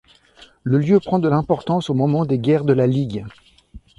[0.63, 3.23] Le lieu prend de l'importance au moment des guerres de la Ligue.